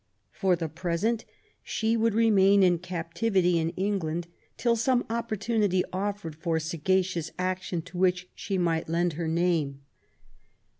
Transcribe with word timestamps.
For 0.31 0.55
the 0.55 0.67
present, 0.67 1.25
she 1.61 1.95
would 1.95 2.15
remain 2.15 2.63
in 2.63 2.79
captivity 2.79 3.59
in 3.59 3.69
England, 3.77 4.25
till 4.57 4.75
some 4.75 5.05
opportunity 5.11 5.83
offered 5.93 6.33
for 6.35 6.59
sagacious 6.59 7.29
action 7.37 7.83
to 7.83 7.99
which 7.99 8.27
she 8.33 8.57
might 8.57 8.89
lend 8.89 9.13
her 9.13 9.27
name. 9.27 9.81